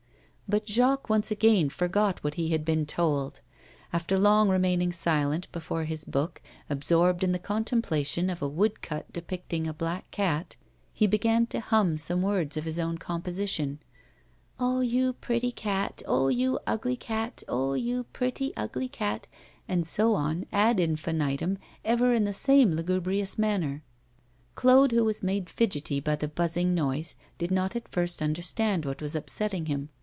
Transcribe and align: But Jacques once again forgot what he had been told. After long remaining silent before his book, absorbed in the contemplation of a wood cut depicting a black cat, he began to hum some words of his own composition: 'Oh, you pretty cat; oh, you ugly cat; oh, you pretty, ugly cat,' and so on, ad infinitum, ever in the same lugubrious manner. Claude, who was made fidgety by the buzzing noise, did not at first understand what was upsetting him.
But 0.49 0.67
Jacques 0.67 1.07
once 1.09 1.31
again 1.31 1.69
forgot 1.69 2.21
what 2.25 2.33
he 2.33 2.49
had 2.49 2.65
been 2.65 2.85
told. 2.85 3.39
After 3.93 4.19
long 4.19 4.49
remaining 4.49 4.91
silent 4.91 5.49
before 5.53 5.85
his 5.85 6.03
book, 6.03 6.41
absorbed 6.69 7.23
in 7.23 7.31
the 7.31 7.39
contemplation 7.39 8.29
of 8.29 8.41
a 8.41 8.49
wood 8.49 8.81
cut 8.81 9.13
depicting 9.13 9.65
a 9.65 9.73
black 9.73 10.11
cat, 10.11 10.57
he 10.91 11.07
began 11.07 11.47
to 11.47 11.61
hum 11.61 11.95
some 11.95 12.21
words 12.21 12.57
of 12.57 12.65
his 12.65 12.79
own 12.79 12.97
composition: 12.97 13.79
'Oh, 14.59 14.81
you 14.81 15.13
pretty 15.13 15.53
cat; 15.53 16.01
oh, 16.05 16.27
you 16.27 16.59
ugly 16.67 16.97
cat; 16.97 17.43
oh, 17.47 17.71
you 17.73 18.03
pretty, 18.11 18.51
ugly 18.57 18.89
cat,' 18.89 19.27
and 19.69 19.87
so 19.87 20.15
on, 20.15 20.45
ad 20.51 20.81
infinitum, 20.81 21.59
ever 21.85 22.11
in 22.11 22.25
the 22.25 22.33
same 22.33 22.73
lugubrious 22.73 23.37
manner. 23.39 23.83
Claude, 24.55 24.91
who 24.91 25.05
was 25.05 25.23
made 25.23 25.49
fidgety 25.49 26.01
by 26.01 26.17
the 26.17 26.27
buzzing 26.27 26.75
noise, 26.75 27.15
did 27.37 27.51
not 27.51 27.73
at 27.73 27.87
first 27.87 28.21
understand 28.21 28.83
what 28.85 29.01
was 29.01 29.15
upsetting 29.15 29.67
him. 29.67 29.87